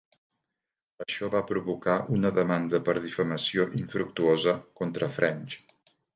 [1.03, 5.63] Això va provocar una demanda per difamació infructuosa contra French.